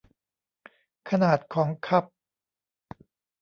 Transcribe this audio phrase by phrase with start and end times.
[1.09, 2.03] ขนาดของคัพ